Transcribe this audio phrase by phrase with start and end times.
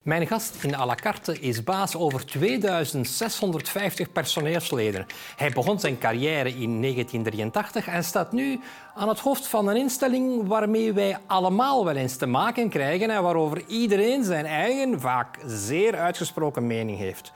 [0.00, 5.06] Mijn gast in à la carte is baas over 2650 personeelsleden.
[5.36, 8.60] Hij begon zijn carrière in 1983 en staat nu
[8.94, 13.22] aan het hoofd van een instelling waarmee wij allemaal wel eens te maken krijgen en
[13.22, 17.32] waarover iedereen zijn eigen, vaak zeer uitgesproken mening heeft.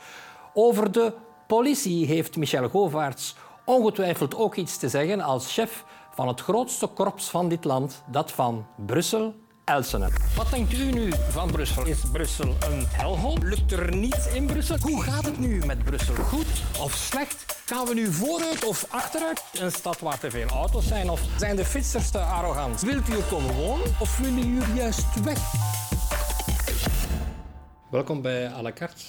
[0.55, 1.13] Over de
[1.47, 5.85] politie heeft Michel Govaerts ongetwijfeld ook iets te zeggen als chef
[6.15, 9.35] van het grootste korps van dit land, dat van Brussel
[9.65, 10.09] Elsene.
[10.37, 11.87] Wat denkt u nu van Brussel?
[11.87, 13.39] Is Brussel een helhol?
[13.43, 14.77] Lukt er niets in Brussel?
[14.81, 16.15] Hoe gaat het nu met Brussel?
[16.15, 16.47] Goed
[16.81, 17.63] of slecht?
[17.67, 19.43] Gaan we nu vooruit of achteruit?
[19.59, 21.11] Een stad waar te veel auto's zijn?
[21.11, 22.81] Of zijn de fietsers te arrogant?
[22.81, 25.39] Wilt u er komen wonen of willen jullie juist weg?
[27.91, 29.03] Welkom bij à la carte.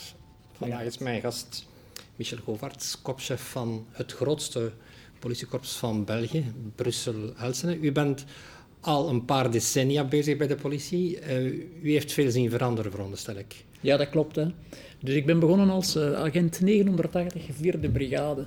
[0.58, 1.68] Vandaag is mijn gast
[2.16, 4.72] Michel Govaerts, kopchef van het grootste
[5.20, 7.80] politiekorps van België, Brussel-Elsene.
[7.80, 8.26] U bent
[8.86, 11.20] al een paar decennia bezig bij de politie.
[11.22, 11.44] Uh,
[11.82, 13.66] u heeft veel zien veranderen, veronderstel ik.
[13.82, 14.36] Ja, dat klopt.
[14.36, 14.46] Hè.
[15.00, 18.46] Dus ik ben begonnen als uh, agent 980 vierde brigade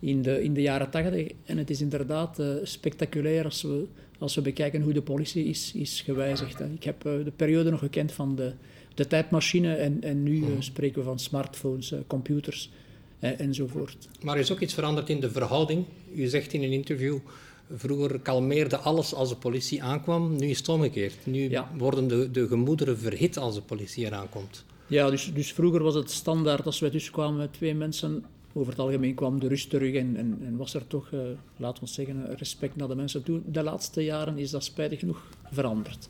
[0.00, 1.26] in de, in de jaren 80.
[1.44, 3.86] En het is inderdaad uh, spectaculair als we,
[4.18, 6.58] als we bekijken hoe de politie is, is gewijzigd.
[6.58, 6.66] Hè.
[6.66, 8.52] Ik heb de periode nog gekend van de,
[8.94, 10.60] de tijdmachine en, en nu mhm.
[10.60, 12.70] spreken we van smartphones, computers
[13.18, 14.08] enzovoort.
[14.22, 15.84] Maar er is ook iets veranderd in de verhouding.
[16.14, 17.18] U zegt in een interview
[17.74, 21.26] Vroeger kalmeerde alles als de politie aankwam, nu is het omgekeerd.
[21.26, 24.64] Nu worden de, de gemoederen verhit als de politie eraan komt.
[24.86, 28.24] Ja, dus, dus vroeger was het standaard als we dus kwamen met twee mensen.
[28.52, 31.20] Over het algemeen kwam de rust terug en, en, en was er toch, uh,
[31.56, 33.40] laten we zeggen, respect naar de mensen toe.
[33.46, 35.22] De laatste jaren is dat spijtig genoeg
[35.52, 36.08] veranderd.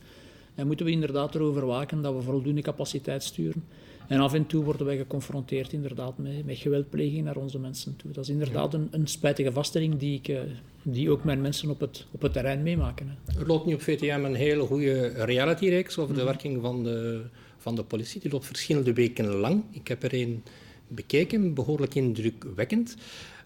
[0.58, 3.64] En moeten we inderdaad erover waken dat we voldoende capaciteit sturen.
[4.08, 8.10] En af en toe worden wij geconfronteerd inderdaad met, met geweldpleging naar onze mensen toe.
[8.10, 10.40] Dat is inderdaad een, een spijtige vaststelling die, ik, eh,
[10.82, 13.18] die ook mijn mensen op het, op het terrein meemaken.
[13.38, 16.30] Er loopt nu op VTM een hele goede reality-reeks over de mhm.
[16.30, 17.22] werking van de,
[17.58, 18.20] van de politie.
[18.20, 19.62] Die loopt verschillende weken lang.
[19.70, 20.42] Ik heb er een
[20.88, 22.96] bekeken, behoorlijk indrukwekkend.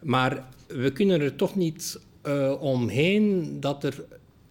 [0.03, 4.05] Maar we kunnen er toch niet uh, omheen dat er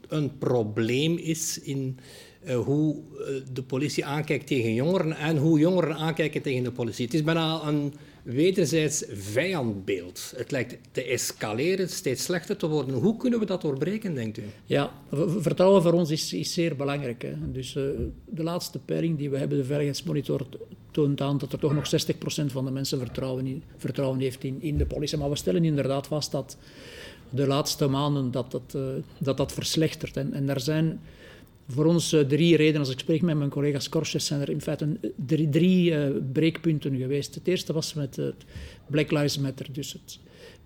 [0.08, 2.00] een probleem is in
[2.46, 7.06] uh, hoe uh, de politie aankijkt tegen jongeren en hoe jongeren aankijken tegen de politie.
[7.06, 7.94] Het is bijna een
[8.24, 10.34] wederzijds vijandbeeld.
[10.36, 12.96] Het lijkt te escaleren, steeds slechter te worden.
[12.96, 14.44] Hoe kunnen we dat doorbreken, denkt u?
[14.66, 14.92] Ja,
[15.38, 17.22] vertrouwen voor ons is, is zeer belangrijk.
[17.22, 17.52] Hè.
[17.52, 17.84] Dus uh,
[18.26, 20.48] de laatste peiling die we hebben, de veiligheidsmonitor,
[20.92, 23.00] toont aan dat er toch nog 60% van de mensen
[23.78, 25.18] vertrouwen, heeft in, in de politie.
[25.18, 26.58] Maar we stellen inderdaad vast dat
[27.30, 28.78] de laatste maanden dat dat,
[29.18, 30.18] dat, dat verslechtert.
[30.18, 31.00] En, en er zijn
[31.68, 32.80] voor ons uh, drie redenen.
[32.80, 36.98] Als ik spreek met mijn collega's Korses, zijn er in feite drie, drie uh, breekpunten
[36.98, 37.36] geweest.
[37.36, 38.46] Het eerste was met het
[38.88, 39.68] Black Lives Matter.
[39.72, 40.20] Dus het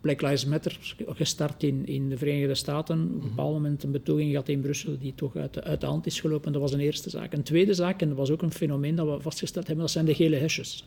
[0.06, 3.02] Black Lives Matter, gestart in, in de Verenigde Staten.
[3.02, 3.28] Op een mhm.
[3.28, 6.20] bepaald moment een betoging gehad in Brussel die toch uit de, uit de hand is
[6.20, 6.52] gelopen.
[6.52, 7.34] Dat was een eerste zaak.
[7.34, 10.06] Een tweede zaak, en dat was ook een fenomeen dat we vastgesteld hebben, dat zijn
[10.06, 10.86] de gele hesjes.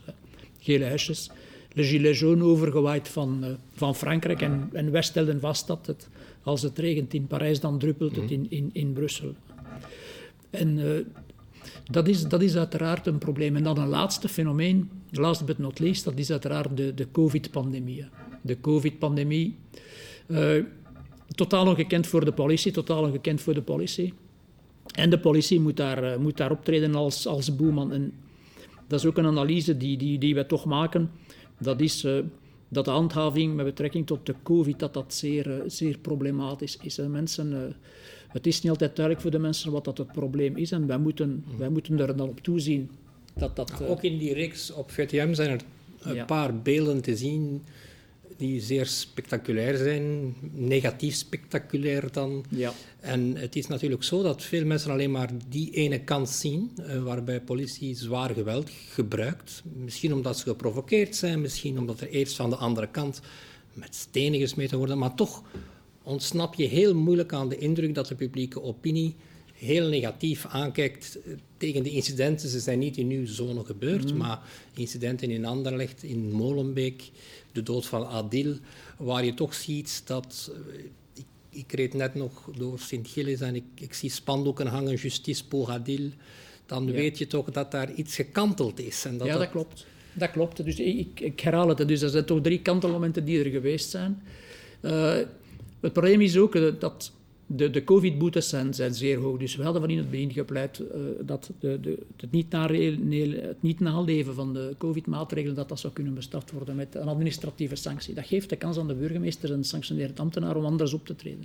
[0.59, 1.31] Gele hesjes.
[1.75, 4.43] De gilet jaune overgewaaid van, uh, van Frankrijk.
[4.43, 6.09] En, en wij stelden vast dat het,
[6.43, 8.33] als het regent in Parijs, dan druppelt het mhm.
[8.33, 9.35] in, in, in Brussel.
[10.51, 11.05] En uh,
[11.91, 13.57] dat, is, dat is uiteraard een probleem.
[13.57, 18.05] En dan een laatste fenomeen, last but not least, dat is uiteraard de, de COVID-pandemie.
[18.41, 19.57] De COVID-pandemie,
[20.27, 20.65] uh,
[21.35, 24.15] totaal ongekend voor de politie, totaal ongekend voor de politie.
[24.95, 27.93] En de politie moet daar, uh, moet daar optreden als, als boeman.
[27.93, 28.13] En
[28.87, 31.11] dat is ook een analyse die, die, die wij toch maken.
[31.59, 32.07] Dat is
[32.69, 36.97] dat de handhaving met betrekking tot de COVID dat dat zeer, zeer problematisch is.
[36.97, 37.77] Mensen
[38.29, 40.73] het is niet altijd duidelijk voor de mensen wat dat het probleem is.
[40.73, 42.91] En wij moeten, wij moeten er dan op toezien
[43.35, 43.73] dat dat...
[43.83, 43.91] Uh...
[43.91, 45.61] Ook in die reeks op VTM zijn er
[45.99, 47.63] een paar beelden te zien
[48.39, 52.45] die zeer spectaculair zijn, negatief spectaculair dan.
[52.49, 52.73] Ja.
[53.01, 57.03] En het is natuurlijk zo dat veel mensen alleen maar die ene kant zien, uh,
[57.03, 59.63] waarbij politie zwaar geweld gebruikt.
[59.73, 63.21] Misschien omdat ze geprovoceerd zijn, misschien omdat er eerst van de andere kant
[63.73, 65.43] met stenen gesmeten worden, maar toch
[66.09, 69.15] ontsnap je heel moeilijk aan de indruk dat de publieke opinie
[69.53, 71.19] heel negatief aankijkt
[71.57, 72.49] tegen de incidenten.
[72.49, 74.19] Ze zijn niet in uw zone gebeurd, mm.
[74.19, 74.41] maar
[74.75, 77.11] incidenten in Anderlecht, in Molenbeek,
[77.53, 78.57] de dood van Adil,
[78.97, 80.51] waar je toch ziet dat...
[80.53, 80.85] Eh,
[81.15, 85.71] ik, ik reed net nog door Sint-Gilles en ik, ik, zie spandoeken hangen, justice pour
[85.71, 86.11] Adil.
[86.67, 89.05] Dan weet je toch dat daar iets gekanteld is.
[89.05, 89.87] En dat ja, dat, klopt.
[90.13, 90.65] Dat klopt.
[90.65, 91.89] Dus ik, ik herhaal het.
[91.89, 94.23] Dus er zijn toch drie kantelmomenten die er geweest zijn.
[94.83, 95.17] Uh,
[95.81, 97.13] het probleem is ook eh, dat
[97.51, 99.39] de, de covid-boetes zijn, zijn, zeer hoog.
[99.39, 100.87] Dus we hadden van in het begin gepleit uh,
[101.21, 106.15] dat de, de, het, niet het, niet naleven van de covid-maatregelen dat dat zou kunnen
[106.15, 108.15] bestraft worden met een administratieve sanctie.
[108.15, 111.17] Dat geeft de kans aan de burgemeester en de sanctionerend ambtenaar om anders op te
[111.17, 111.45] treden.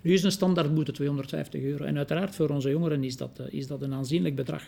[0.00, 1.84] Nu is een standaardboete 250 euro.
[1.84, 4.62] En uiteraard voor onze jongeren is dat, uh, is dat een aanzienlijk bedrag.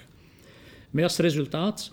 [0.90, 1.92] Met als resultaat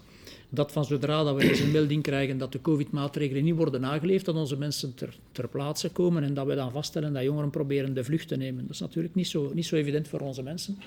[0.55, 4.35] dat van zodra dat we deze melding krijgen dat de covid-maatregelen niet worden nageleefd, dat
[4.35, 8.03] onze mensen ter, ter plaatse komen en dat we dan vaststellen dat jongeren proberen de
[8.03, 8.61] vlucht te nemen.
[8.61, 10.77] Dat is natuurlijk niet zo, niet zo evident voor onze mensen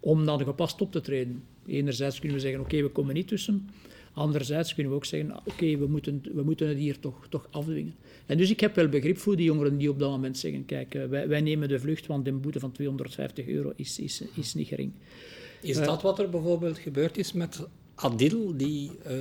[0.00, 1.42] om dan gepast op te treden.
[1.66, 3.68] Enerzijds kunnen we zeggen, oké, we komen niet tussen.
[4.12, 7.94] Anderzijds kunnen we ook zeggen, oké, we, moeten, we moeten het hier toch, toch afdwingen.
[8.26, 10.94] En dus ik heb wel begrip voor die jongeren die op dat moment zeggen, kijk,
[10.94, 14.54] eh, wij, wij nemen de vlucht, want een boete van 250 euro is, is, is
[14.54, 14.92] niet gering.
[15.62, 19.12] Is dat wat er bijvoorbeeld gebeurd is met Adil, die uh,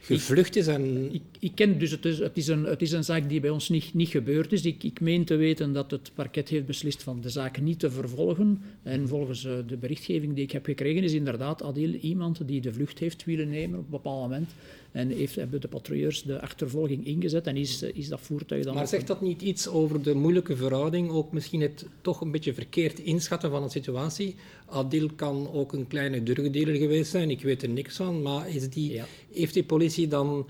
[0.00, 0.66] gevlucht is?
[0.66, 1.14] En...
[1.14, 3.50] Ik, ik, ken dus, het is, het, is een, het is een zaak die bij
[3.50, 4.64] ons niet, niet gebeurd is.
[4.64, 7.90] Ik, ik meen te weten dat het parket heeft beslist van de zaak niet te
[7.90, 8.62] vervolgen.
[8.82, 12.72] En volgens uh, de berichtgeving die ik heb gekregen is inderdaad Adil iemand die de
[12.72, 14.50] vlucht heeft willen nemen op een bepaald moment.
[14.96, 18.74] En heeft, hebben de patrouilleurs de achtervolging ingezet en is, is dat voertuig dan...
[18.74, 21.10] Maar zegt dat niet iets over de moeilijke verhouding?
[21.10, 24.34] Ook misschien het toch een beetje verkeerd inschatten van een situatie?
[24.66, 28.22] Adil kan ook een kleine drugdealer geweest zijn, ik weet er niks van.
[28.22, 29.02] Maar is die,
[29.32, 30.46] heeft die politie dan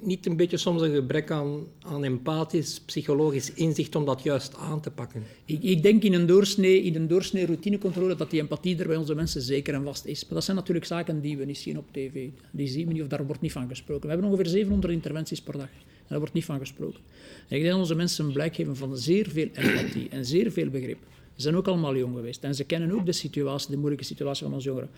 [0.00, 4.80] niet een beetje soms een gebrek aan, aan empathisch, psychologisch inzicht om dat juist aan
[4.80, 5.22] te pakken?
[5.44, 8.96] Ik, ik denk in een, doorsnee, in een doorsnee routinecontrole dat die empathie er bij
[8.96, 10.24] onze mensen zeker en vast is.
[10.24, 12.28] Maar dat zijn natuurlijk zaken die we niet zien op tv.
[12.50, 14.02] Die zien we niet of daar wordt niet van gesproken.
[14.02, 15.68] We hebben ongeveer 700 interventies per dag.
[15.78, 17.00] En daar wordt niet van gesproken.
[17.48, 20.52] En ik denk dat onze mensen een blijk geven van zeer veel empathie en zeer
[20.52, 20.98] veel begrip.
[21.34, 22.44] Ze zijn ook allemaal jong geweest.
[22.44, 24.90] En ze kennen ook de situatie, de moeilijke situatie van onze jongeren.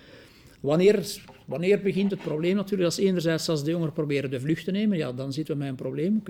[0.62, 2.84] Wanneer, wanneer begint het probleem natuurlijk?
[2.84, 5.70] Als enerzijds als de jongeren proberen de vlucht te nemen, ja, dan zitten we met
[5.70, 6.22] een probleem.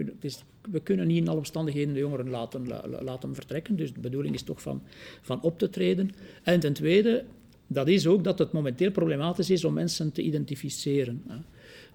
[0.71, 2.67] We kunnen niet in alle omstandigheden de jongeren laten,
[3.03, 3.77] laten vertrekken.
[3.77, 4.83] Dus de bedoeling is toch van,
[5.23, 6.11] van op te treden.
[6.43, 7.25] En ten tweede,
[7.67, 11.23] dat is ook dat het momenteel problematisch is om mensen te identificeren.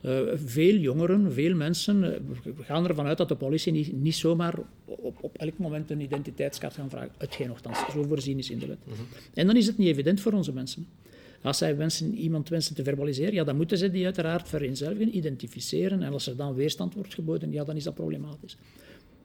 [0.01, 2.09] Uh, veel jongeren, veel mensen, uh,
[2.55, 4.55] we gaan ervan uit dat de politie niet, niet zomaar
[4.85, 7.11] op, op elk moment een identiteitskaart gaan vragen.
[7.17, 8.77] Hetgeen nogthans zo voorzien is in de wet.
[8.83, 9.01] Mhm.
[9.33, 10.87] En dan is het niet evident voor onze mensen.
[11.47, 16.03] Als zij wensen, iemand wensen te verbaliseren, ja, dan moeten ze die uiteraard vereenzelvigen, identificeren.
[16.03, 18.57] En als er dan weerstand wordt geboden, ja, dan is dat problematisch.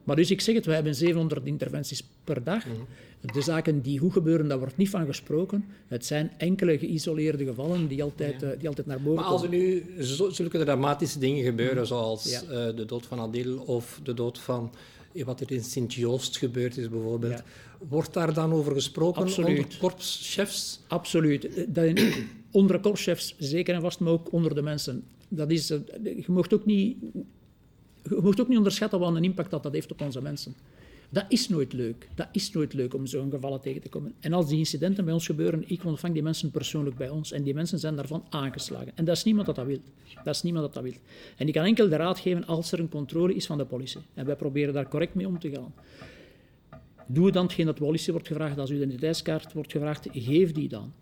[0.03, 2.65] Maar dus ik zeg het, we hebben 700 interventies per dag.
[2.65, 3.31] Mhm.
[3.33, 5.65] De zaken die goed gebeuren, daar wordt niet van gesproken.
[5.87, 9.23] Het zijn enkele geïsoleerde gevallen die altijd, uh, die altijd naar boven komen.
[9.23, 9.85] Maar als er nu
[10.33, 11.85] zulke dramatische dingen gebeuren, mhm.
[11.85, 14.71] zoals uh, de dood van Adil of de dood van
[15.25, 17.43] wat er in Sint-Joost gebeurd is bijvoorbeeld.
[17.89, 19.57] Wordt daar dan over gesproken Absoluut.
[19.57, 20.79] onder korpschefs?
[20.87, 21.49] Absoluut.
[21.67, 22.01] Dat,
[22.51, 25.03] onder korpschefs zeker en vast, maar ook onder de mensen.
[25.27, 26.97] Dat is, eh, je, mocht ook niet,
[28.03, 30.55] je mocht ook niet onderschatten wat een impact dat, dat heeft op onze mensen.
[31.13, 32.07] Dat is nooit leuk.
[32.15, 34.13] Dat is nooit leuk om zo'n gevallen tegen te komen.
[34.19, 37.31] En als die incidenten bij ons gebeuren, ik ontvang die mensen persoonlijk bij ons.
[37.31, 38.91] En die mensen zijn daarvan aangeslagen.
[38.95, 39.79] En dat is niemand dat dat wil.
[40.23, 41.01] Dat is niemand dat dat wil.
[41.37, 44.01] En ik kan enkel de raad geven als er een controle is van de politie.
[44.13, 45.73] En wij proberen daar correct mee om te gaan.
[47.05, 48.57] Doe dan hetgeen dat de politie wordt gevraagd.
[48.57, 50.93] Als uw identiteitskaart wordt gevraagd, geef die dan.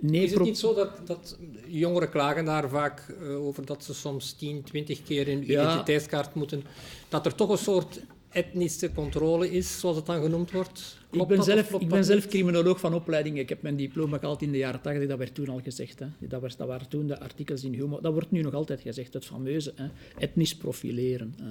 [0.00, 3.94] Nee, is het niet zo dat, dat jongeren klagen daar vaak uh, over dat ze
[3.94, 6.62] soms 10, 20 keer een identiteitskaart moeten,
[7.08, 8.00] dat er toch een soort
[8.32, 10.98] etnische controle is, zoals het dan genoemd wordt?
[11.10, 13.38] ik ben, zelf, ik ben zelf criminoloog van opleiding.
[13.38, 15.98] Ik heb mijn diploma gehaald in de jaren 80, dat werd toen al gezegd.
[15.98, 16.06] Hè.
[16.18, 18.00] Dat, was, dat waren toen de artikels in Humo.
[18.00, 19.86] Dat wordt nu nog altijd gezegd, het fameuze hè.
[20.18, 21.34] etnisch profileren.
[21.42, 21.50] Hè.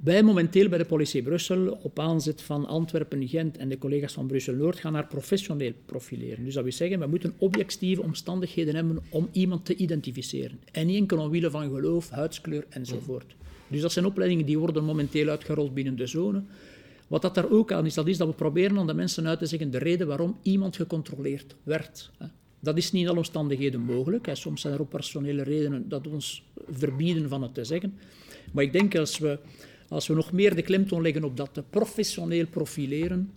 [0.00, 4.26] Wij momenteel bij de politie Brussel, op aanzet van Antwerpen, Gent en de collega's van
[4.26, 6.44] Brussel-Noord, gaan naar professioneel profileren.
[6.44, 10.60] Dus dat wil zeggen, we moeten objectieve omstandigheden hebben om iemand te identificeren.
[10.72, 13.34] En niet enkel omwille van geloof, huidskleur enzovoort.
[13.68, 16.42] Dus dat zijn opleidingen die worden momenteel uitgerold binnen de zone.
[17.08, 19.38] Wat dat daar ook aan is, dat is dat we proberen aan de mensen uit
[19.38, 22.10] te zeggen de reden waarom iemand gecontroleerd werd.
[22.60, 24.28] Dat is niet in alle omstandigheden mogelijk.
[24.32, 27.98] Soms zijn er ook personele redenen dat ons verbieden van het te zeggen.
[28.52, 29.38] Maar ik denk als we,
[29.88, 33.30] als we nog meer de klemtoon leggen op dat professioneel profileren,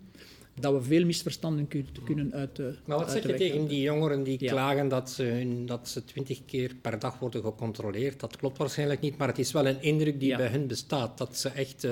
[0.60, 1.68] dat we veel misverstanden
[2.04, 5.90] kunnen uit de Maar wat zeg je tegen die jongeren die klagen dat ze, dat
[5.90, 8.20] ze twintig keer per dag worden gecontroleerd?
[8.20, 11.18] Dat klopt waarschijnlijk niet, maar het is wel een indruk die bij hen bestaat.
[11.18, 11.92] Dat ze echt uh,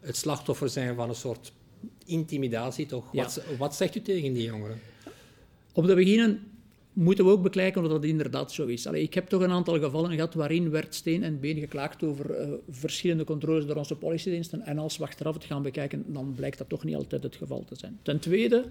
[0.00, 1.52] het slachtoffer zijn van een soort
[2.04, 3.12] intimidatie, toch?
[3.12, 4.80] Wat, wat zegt u tegen die jongeren?
[5.72, 6.49] Om te beginnen
[7.00, 8.86] moeten we ook bekijken of dat inderdaad zo is.
[8.86, 12.52] Ik heb toch een aantal gevallen gehad waarin werd steen en been geklaagd over uh,
[12.70, 14.60] verschillende controles door onze politiediensten.
[14.60, 17.64] En als we achteraf het gaan bekijken, dan blijkt dat toch niet altijd het geval
[17.64, 17.98] te zijn.
[18.02, 18.64] Ten tweede,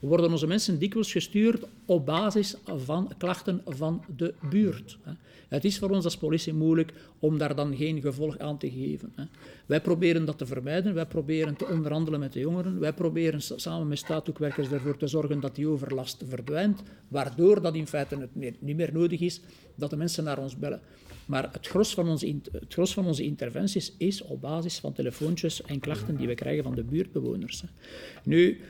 [0.00, 4.98] worden onze mensen dikwijls gestuurd op basis van klachten van de buurt.
[5.48, 9.12] Het is voor ons als politie moeilijk om daar dan geen gevolg aan te geven.
[9.66, 13.88] Wij proberen dat te vermijden, wij proberen te onderhandelen met de jongeren, wij proberen samen
[13.88, 18.28] met staathoekwerkers ervoor te zorgen dat die overlast verdwijnt, waardoor dat in feite
[18.58, 19.40] niet meer nodig is
[19.74, 20.80] dat de mensen naar ons bellen.
[21.26, 25.62] Maar het gros, van onze, het gros van onze interventies is op basis van telefoontjes
[25.62, 27.62] en klachten die we krijgen van de buurtbewoners.
[28.24, 28.60] Nu,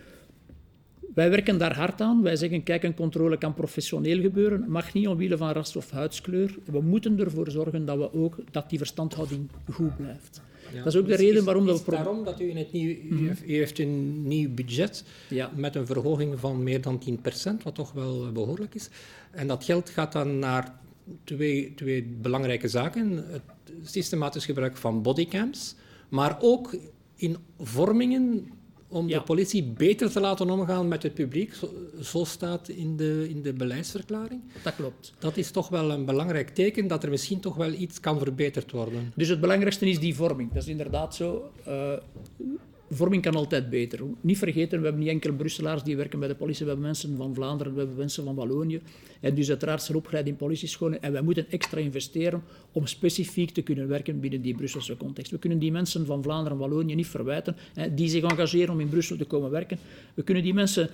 [1.19, 2.23] Wij werken daar hard aan.
[2.23, 6.59] Wij zeggen, kijk, een controle kan professioneel gebeuren, mag niet omwille van ras of huidskleur.
[6.65, 10.41] We moeten ervoor zorgen dat, we ook, dat die verstandhouding goed blijft.
[10.75, 11.91] dat is ook de reden waarom dat we...
[11.91, 12.89] Daarom dat u in het nieuw...
[12.89, 13.35] U, mhm.
[13.45, 15.51] heeft een nieuw budget ja.
[15.57, 18.89] met een verhoging van meer dan 10%, wat toch wel behoorlijk is.
[19.31, 20.75] En dat geld gaat dan naar
[21.25, 23.25] twee, twee belangrijke zaken.
[23.31, 23.43] Het
[23.83, 25.75] systematisch gebruik van bodycams,
[26.09, 26.77] maar ook
[27.17, 28.49] in vormingen
[28.89, 31.55] om de politie beter te laten omgaan met het publiek,
[32.03, 34.41] zo, staat in de, in de beleidsverklaring.
[34.63, 35.13] Dat klopt.
[35.19, 38.71] Dat is toch wel een belangrijk teken dat er misschien toch wel iets kan verbeterd
[38.71, 39.13] worden.
[39.17, 40.53] Dus het belangrijkste is die vorming.
[40.53, 41.51] Dat is inderdaad zo.
[41.69, 41.93] Uh,
[42.91, 44.01] vorming kan altijd beter.
[44.21, 47.17] Niet vergeten, we hebben niet enkel Brusselaars die werken bij de politie, we hebben mensen
[47.17, 48.81] van Vlaanderen, we hebben mensen van Wallonië.
[49.21, 52.43] En dus uiteraard zijn opgeleid in politiescholen en wij moeten extra investeren
[52.73, 55.31] om specifiek te kunnen werken binnen die Brusselse context.
[55.31, 58.81] We kunnen die mensen van Vlaanderen en Wallonië niet verwijten, hè, die zich engageren om
[58.81, 59.79] in Brussel te komen werken.
[60.15, 60.91] We kunnen die mensen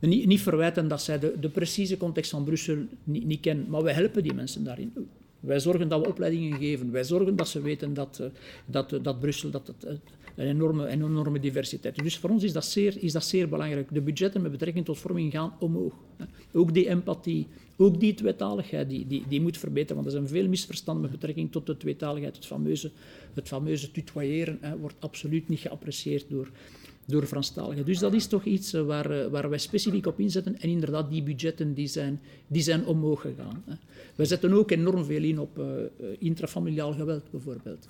[0.00, 3.82] niet, niet verwijten dat zij de, de, precieze context van Brussel niet, niet kennen, maar
[3.82, 4.92] wij helpen die mensen daarin.
[5.46, 6.90] Wij zorgen dat we opleidingen geven.
[6.90, 8.26] Wij zorgen dat ze weten dat, eh,
[8.66, 9.98] dat, dat Brussel dat het,
[10.36, 12.02] een enorme, een enorme diversiteit.
[12.02, 13.94] Dus voor ons is dat, zeer, is dat zeer belangrijk.
[13.94, 15.94] De budgetten met betrekking tot vorming gaan omhoog.
[16.52, 19.94] Ook die empathie, ook die tweetaligheid, die, die, die moet verbeteren.
[19.94, 22.36] Want er zijn veel misverstanden met betrekking tot de tweetaligheid.
[22.36, 22.90] Het fameuze,
[23.34, 26.50] het fameuze tutoyeren hè, wordt absoluut niet geapprecieerd door,
[27.06, 27.84] door Franstaligen.
[27.84, 30.60] Dus dat is toch iets eh, waar, eh, waar wij specifiek op inzetten.
[30.60, 33.64] En inderdaad, die budgetten die zijn, die zijn omhoog gegaan.
[34.14, 35.64] Wij zetten ook enorm veel in op uh,
[36.18, 37.88] intrafamiliaal geweld, bijvoorbeeld.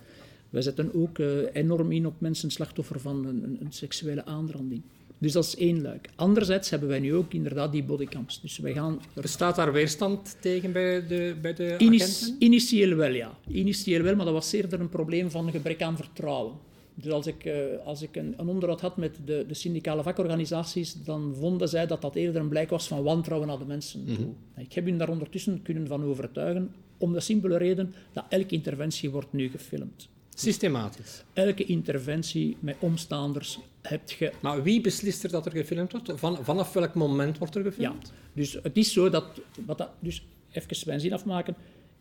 [0.51, 4.83] Wij zetten ook uh, enorm in op mensen slachtoffer van een, een, seksuele aanranding.
[5.19, 6.09] Dus dat is één luik.
[6.15, 8.41] Anderzijds hebben wij nu ook inderdaad die bodycams.
[8.41, 12.37] Dus wij gaan Bestaat daar weerstand tegen bij de, bij de agenten?
[12.39, 13.39] Initieel wel, ja.
[13.49, 16.55] Initieel wel, maar dat was eerder een probleem van gebrek aan vertrouwen.
[16.99, 20.95] Dus als ik, uh, als ik een, een, onderhoud had met de, de, syndicale vakorganisaties,
[21.05, 24.25] dan vonden zij dat dat eerder een blijk was van wantrouwen naar de mensen toe.
[24.25, 28.55] Mm Ik heb hun daar ondertussen kunnen van overtuigen, om de simpele reden dat elke
[28.55, 30.09] interventie wordt nu gefilmd.
[30.35, 31.25] Systematisch.
[31.33, 34.33] Elke interventie met omstaanders heb je...
[34.41, 36.13] Maar wie beslist er dat er gefilmd wordt?
[36.15, 38.07] Van, vanaf welk moment wordt er gefilmd?
[38.07, 39.25] Ja, dus het is zo dat...
[39.67, 41.57] Wat dat dus even mijn zin afmaken.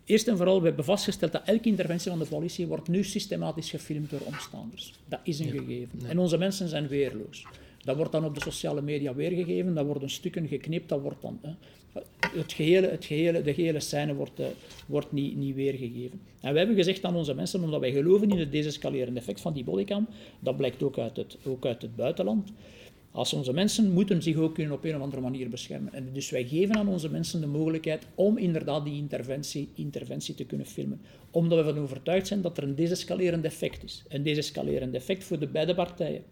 [0.06, 3.70] Eerst en vooral, we hebben vastgesteld dat elke interventie van de politie wordt nu systematisch
[3.70, 4.94] gefilmd door omstaanders.
[5.08, 6.00] Dat is een gegeven.
[6.08, 7.46] En onze mensen zijn weerloos.
[7.80, 11.40] Dat wordt dan op de sociale media weergegeven, dat worden stukken geknipt, dat wordt dan...
[11.42, 11.52] Hè,
[12.40, 14.46] het gehele, het gehele, de gehele scène wordt, uh,
[14.86, 16.22] wordt niet, niet weergegeven.
[16.42, 19.54] En we hebben gezegd aan onze mensen, omdat wij geloven in het desescalerende effect van
[19.54, 20.08] die bodycam,
[20.40, 22.52] dat blijkt ook uit het, ook uit het buitenland,
[23.16, 25.94] als onze mensen moeten zich ook kunnen op een of andere manier beschermen.
[25.94, 30.46] En dus wij geven aan onze mensen de mogelijkheid om inderdaad die interventie, interventie te
[30.46, 31.02] kunnen filmen.
[31.32, 34.04] Omdat we ervan overtuigd zijn dat er een desescalerend effect is.
[34.08, 36.24] Een desescalerend effect voor de beide partijen.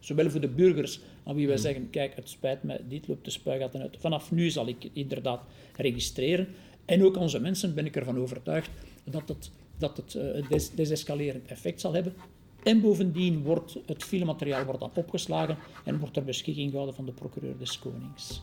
[0.00, 1.64] Zowel voor de burgers aan wie wij hmm.
[1.64, 3.96] zeggen, kijk, het spijt me, dit loopt de spuigaten uit.
[3.98, 5.42] Vanaf nu zal ik inderdaad
[5.76, 6.48] registreren.
[6.84, 8.70] En ook onze mensen ben ik ervan overtuigd
[9.04, 12.14] dat het, dat het uh, des desescalerend effect zal hebben.
[12.62, 17.12] En bovendien wordt het filmmateriaal wordt dan opgeslagen en wordt ter beschikking gehouden van de
[17.12, 18.42] procureur des Konings.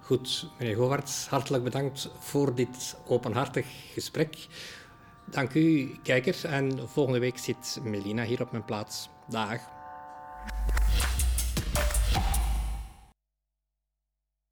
[0.00, 4.46] Goed, meneer Govaerts, hartelijk bedankt voor dit openhartig gesprek.
[5.30, 6.44] Dank u, kijkers.
[6.44, 9.08] En volgende week zit Melina hier op mijn plaats.
[9.28, 9.60] Dag.